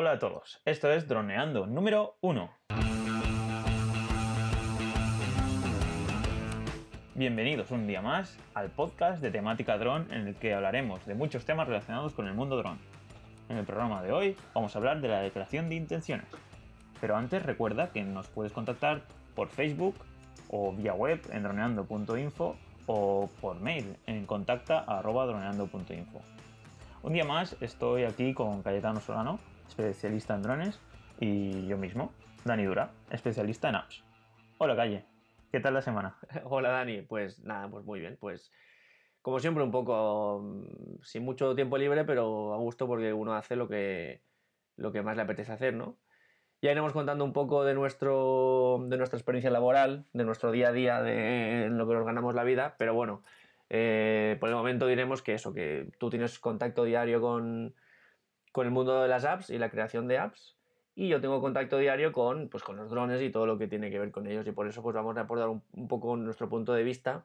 [0.00, 2.48] Hola a todos, esto es Droneando número 1.
[7.16, 11.44] Bienvenidos un día más al podcast de temática dron en el que hablaremos de muchos
[11.44, 12.78] temas relacionados con el mundo dron.
[13.48, 16.28] En el programa de hoy vamos a hablar de la declaración de intenciones.
[17.00, 19.02] Pero antes recuerda que nos puedes contactar
[19.34, 19.96] por Facebook
[20.48, 22.56] o vía web en droneando.info
[22.86, 26.37] o por mail en contacta.droneando.info.
[27.00, 29.38] Un día más estoy aquí con Cayetano Solano,
[29.68, 30.80] especialista en drones,
[31.20, 32.12] y yo mismo,
[32.44, 34.02] Dani Dura, especialista en apps.
[34.58, 35.04] Hola Calle,
[35.52, 36.16] ¿qué tal la semana?
[36.44, 38.50] Hola Dani, pues nada, pues muy bien, pues
[39.22, 43.54] como siempre un poco mm, sin mucho tiempo libre, pero a gusto porque uno hace
[43.54, 44.24] lo que,
[44.74, 45.98] lo que más le apetece hacer, ¿no?
[46.60, 50.72] Ya iremos contando un poco de, nuestro, de nuestra experiencia laboral, de nuestro día a
[50.72, 53.22] día, de lo que nos ganamos la vida, pero bueno,
[53.70, 57.74] eh, por el momento diremos que eso, que tú tienes contacto diario con,
[58.54, 60.56] el mundo de las apps y la creación de apps,
[60.96, 63.90] y yo tengo contacto diario con, pues, con los drones y todo lo que tiene
[63.90, 66.48] que ver con ellos, y por eso pues vamos a aportar un, un poco nuestro
[66.48, 67.24] punto de vista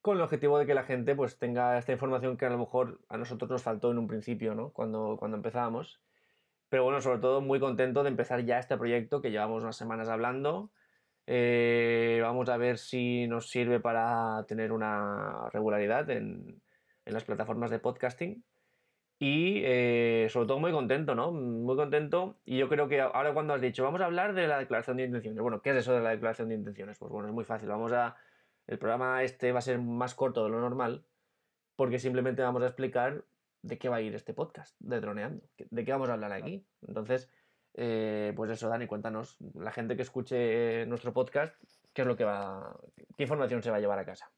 [0.00, 3.00] con el objetivo de que la gente pues tenga esta información que a lo mejor
[3.08, 4.70] a nosotros nos faltó en un principio, ¿no?
[4.70, 6.00] Cuando, cuando empezábamos
[6.68, 10.08] pero bueno, sobre todo muy contento de empezar ya este proyecto que llevamos unas semanas
[10.08, 10.70] hablando.
[11.30, 16.62] Eh, vamos a ver si nos sirve para tener una regularidad en,
[17.04, 18.42] las plataformas de podcasting.
[19.18, 21.30] Y eh, sobre todo muy contento, ¿no?
[21.32, 22.38] Muy contento.
[22.46, 25.04] Y yo creo que ahora cuando has dicho, vamos a hablar de la declaración de
[25.04, 25.42] intenciones.
[25.42, 26.98] Bueno, ¿qué es eso de la declaración de intenciones?
[26.98, 27.68] Pues bueno, es muy fácil.
[27.68, 28.16] Vamos a...
[28.66, 31.04] El programa este va a ser más corto de lo normal
[31.76, 33.24] porque simplemente vamos a explicar
[33.62, 36.66] de qué va a ir este podcast de Droneando, de qué vamos a hablar aquí.
[36.86, 37.30] Entonces,
[37.74, 41.54] eh, pues eso, Dani, cuéntanos, la gente que escuche nuestro podcast,
[41.92, 42.76] ¿qué es lo que va,
[43.16, 44.30] qué información se va a llevar a casa?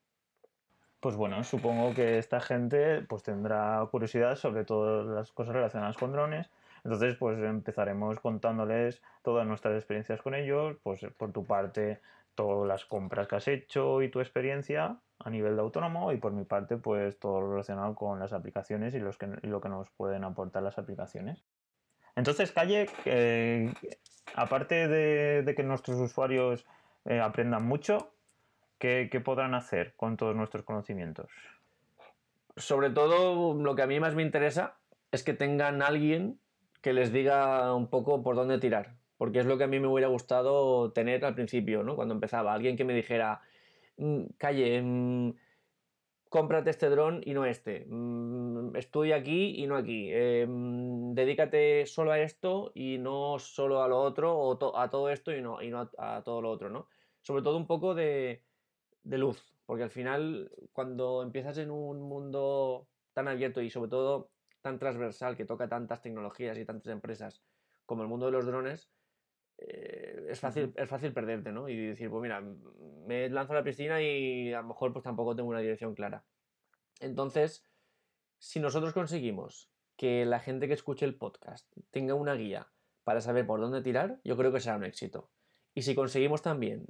[1.01, 6.13] Pues bueno, supongo que esta gente pues tendrá curiosidad sobre todas las cosas relacionadas con
[6.13, 6.51] drones.
[6.85, 12.01] Entonces, pues empezaremos contándoles todas nuestras experiencias con ellos, pues por tu parte,
[12.35, 16.33] todas las compras que has hecho y tu experiencia, a nivel de autónomo y por
[16.33, 20.63] mi parte pues todo lo relacionado con las aplicaciones y, lo que nos pueden aportar
[20.63, 21.45] las aplicaciones.
[22.21, 23.73] Entonces, Calle, eh,
[24.35, 26.67] aparte de, que nuestros usuarios
[27.05, 28.13] eh, aprendan mucho,
[28.79, 31.31] ¿qué, podrán hacer con todos nuestros conocimientos?
[32.57, 34.77] Sobre todo, lo que a mí más me interesa
[35.11, 36.39] es que tengan alguien
[36.83, 39.89] que les diga un poco por dónde tirar, porque es lo que a mí me
[39.89, 41.97] hubiera gustado tener al principio, ¿no?
[41.97, 43.41] Cuando empezaba, alguien que me dijera,
[44.01, 45.35] Mm, calle, mm,
[46.31, 48.40] cómprate este dron y no este, mm,
[48.75, 54.01] estudia aquí y no aquí, eh, dedícate solo a esto y no solo a lo
[54.01, 56.89] otro, o a todo esto y no, y no a, todo lo otro, ¿no?
[57.21, 58.43] Sobre todo un poco de,
[59.03, 64.31] de luz, porque al final cuando empiezas en un mundo tan abierto y sobre todo
[64.63, 67.43] tan transversal que toca tantas tecnologías y tantas empresas
[67.87, 68.91] como el mundo de los drones,
[69.59, 71.69] eh, es, fácil, es fácil perderte, ¿no?
[71.69, 75.37] Y decir, pues mira, me lanzo a la piscina y a lo mejor pues tampoco
[75.37, 76.25] tengo una dirección clara.
[77.01, 77.65] Entonces,
[78.41, 82.67] si nosotros conseguimos que la gente que escuche el podcast tenga una guía
[83.05, 85.31] para saber por dónde tirar, yo creo que será un éxito.
[85.75, 86.87] Y si conseguimos también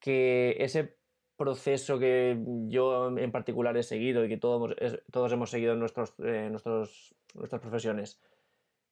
[0.00, 0.98] que ese
[1.36, 2.38] proceso que
[2.68, 4.74] yo en particular he seguido y que todos,
[5.10, 8.20] todos hemos seguido en nuestros, eh, nuestros, nuestras profesiones,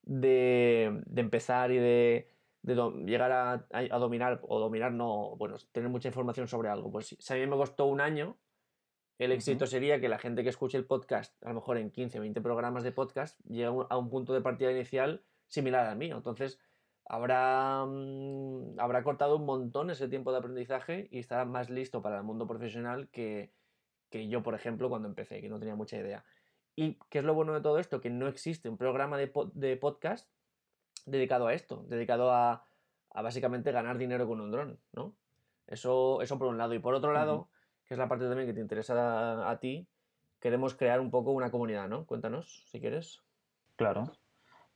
[0.03, 2.29] de empezar y de
[2.63, 6.91] llegar a, dominar, o dominar no, bueno, tener mucha información sobre algo.
[6.91, 8.37] Pues si a mí me costó un año,
[9.21, 12.21] el éxito sería que la gente que escuche el podcast, a lo mejor en 15,
[12.21, 16.17] 20 programas de podcast, llegue a un punto de partida inicial similar al mío.
[16.17, 16.59] Entonces,
[17.05, 22.17] habrá, mm, habrá cortado un montón ese tiempo de aprendizaje y estará más listo para
[22.17, 23.53] el mundo profesional que,
[24.11, 26.25] yo, por ejemplo, cuando empecé, que no tenía mucha idea.
[26.75, 28.01] ¿Y qué es lo bueno de todo esto?
[28.01, 30.31] Que no existe un programa de, de podcast
[31.05, 32.65] dedicado a esto, dedicado a,
[33.13, 35.15] básicamente ganar dinero con un dron, ¿no?
[35.67, 36.73] Eso, eso por un lado.
[36.73, 37.51] Y por otro lado,
[37.91, 39.85] que es la parte también que te interesa a, ti,
[40.39, 42.07] queremos crear un poco una comunidad, ¿no?
[42.07, 43.19] Cuéntanos, si quieres.
[43.75, 44.13] Claro.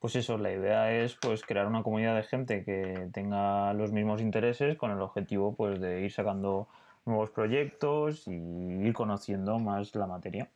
[0.00, 4.20] Pues eso, la idea es pues crear una comunidad de gente que tenga los mismos
[4.20, 6.66] intereses con el objetivo pues de ir sacando
[7.06, 10.50] nuevos proyectos y ir conociendo más la materia.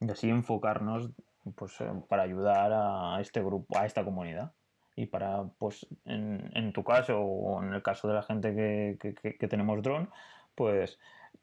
[0.00, 1.10] Y así enfocarnos
[1.54, 4.50] pues para ayudar a este grupo, a esta comunidad
[4.96, 9.46] y para, pues, en, tu caso o en el caso de la gente que, que,
[9.46, 10.10] tenemos dron,
[10.56, 10.98] pues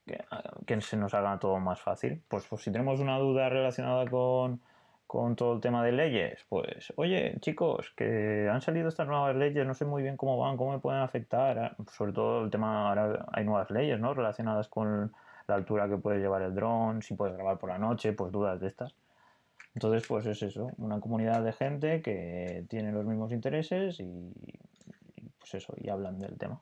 [0.05, 2.21] que, se nos haga todo más fácil.
[2.27, 4.61] Pues, pues si tenemos una duda relacionada con,
[5.07, 9.65] con todo el tema de leyes, pues, oye, chicos, que han salido estas nuevas leyes,
[9.65, 13.25] no sé muy bien cómo van, cómo me pueden afectar, sobre todo el tema, ahora
[13.31, 14.13] hay nuevas leyes, ¿no?
[14.13, 15.13] Relacionadas con
[15.47, 18.59] la altura que puede llevar el dron, si puedes grabar por la noche, pues dudas
[18.59, 18.95] de estas.
[19.75, 25.29] Entonces, pues es eso, una comunidad de gente que tiene los mismos intereses y, y
[25.37, 26.61] pues eso, y hablan del tema.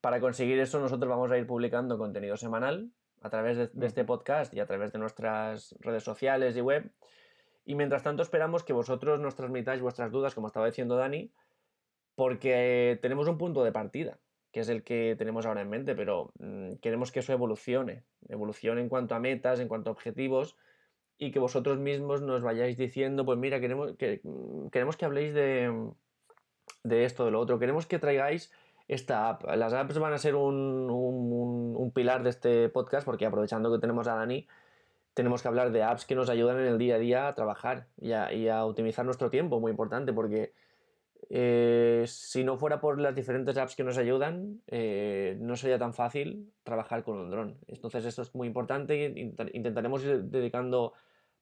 [0.00, 2.90] Para conseguir eso, nosotros vamos a ir publicando contenido semanal
[3.20, 6.90] a través de, de este podcast y a través de nuestras redes sociales y web.
[7.64, 11.32] Y mientras tanto esperamos que vosotros nos transmitáis vuestras dudas, como estaba diciendo Dani,
[12.14, 14.18] porque tenemos un punto de partida,
[14.52, 18.80] que es el que tenemos ahora en mente, pero mmm, queremos que eso evolucione, evolucione
[18.80, 20.56] en cuanto a metas, en cuanto a objetivos,
[21.18, 24.22] y que vosotros mismos nos vayáis diciendo, pues mira, queremos que,
[24.72, 25.90] queremos que habléis de,
[26.84, 28.52] de esto, de lo otro, queremos que traigáis
[28.88, 29.44] esta app.
[29.56, 34.08] Las apps van a ser un, un, pilar de este podcast porque aprovechando que tenemos
[34.08, 34.46] a Dani,
[35.14, 37.86] tenemos que hablar de apps que nos ayudan en el día a día a trabajar
[38.00, 40.52] y a, y a optimizar nuestro tiempo, muy importante, porque
[41.28, 45.92] eh, si no fuera por las diferentes apps que nos ayudan, eh, no sería tan
[45.92, 47.58] fácil trabajar con un dron.
[47.66, 49.12] Entonces esto es muy importante,
[49.52, 50.94] intentaremos ir dedicando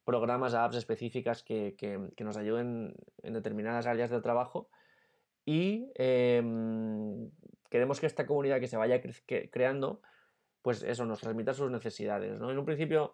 [0.03, 4.69] programas a apps específicas que, que, que nos ayuden en determinadas áreas del trabajo
[5.47, 6.43] y eh,
[7.69, 10.01] queremos que esta comunidad que se vaya cre creando,
[10.61, 12.37] pues eso, nos transmita sus necesidades.
[12.37, 12.51] ¿no?
[12.51, 13.13] En un principio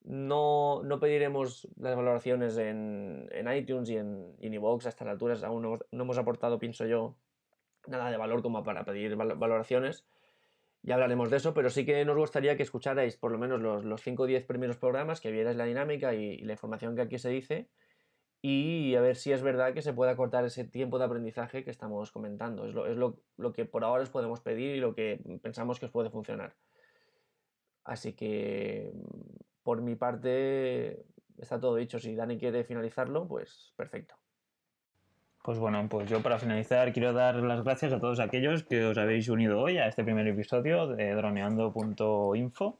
[0.00, 5.44] no, no pediremos las valoraciones en, en iTunes y en, en iVoox a estas alturas,
[5.44, 7.18] aún no, no, hemos aportado, pienso yo,
[7.86, 10.06] nada de valor como para pedir valoraciones.
[10.80, 13.84] Ya hablaremos de eso, pero sí que nos gustaría que escucharais por lo menos los,
[13.84, 17.02] los 5 o 10 primeros programas, que vierais la dinámica y, y la información que
[17.02, 17.68] aquí se dice
[18.46, 21.70] y a ver si es verdad que se pueda cortar ese tiempo de aprendizaje que
[21.70, 22.66] estamos comentando.
[22.66, 25.80] Es lo, es lo, lo que por ahora os podemos pedir y lo que pensamos
[25.80, 26.54] que os puede funcionar.
[27.84, 28.92] Así que
[29.62, 31.06] por mi parte
[31.38, 31.98] está todo dicho.
[31.98, 34.14] Si Dani quiere finalizarlo, pues perfecto.
[35.42, 38.98] Pues bueno, pues yo para finalizar quiero dar las gracias a todos aquellos que os
[38.98, 42.78] habéis unido hoy a este primer episodio de droneando.info,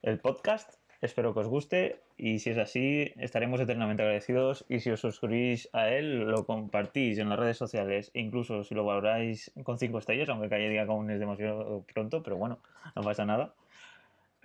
[0.00, 0.85] el podcast.
[1.00, 5.68] Espero que os guste y si es así estaremos eternamente agradecidos y si os suscribís
[5.72, 9.98] a él, lo compartís en las redes sociales e incluso si lo valoráis con 5
[9.98, 12.58] estrellas, aunque calle diga que aún es demasiado pronto, pero bueno,
[12.94, 13.54] no pasa nada,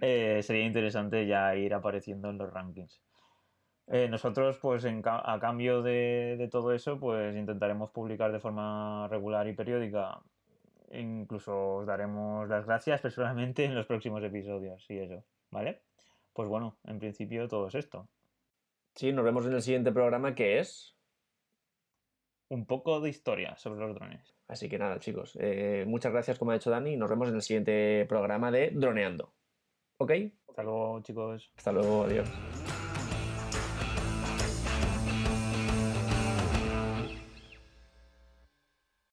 [0.02, 3.02] eh, sería interesante ya ir apareciendo en los rankings.
[3.88, 9.48] Eh, nosotros, pues a cambio de, de, todo eso, pues intentaremos publicar de forma regular
[9.48, 10.20] y periódica.
[10.92, 15.82] Incluso os daremos las gracias personalmente en los próximos episodios y eso, ¿vale?
[16.34, 18.10] Pues bueno, en principio todo es esto.
[18.96, 20.96] Sí, nos vemos en el siguiente programa que es...
[22.50, 24.36] Un poco de historia sobre los drones.
[24.50, 27.36] Así que nada, chicos, eh, muchas gracias como ha dicho Dani y nos vemos en
[27.36, 29.34] el siguiente programa de Droneando.
[29.98, 30.12] ¿Ok?
[30.50, 31.50] Hasta luego, chicos.
[31.56, 32.30] Hasta luego, adiós.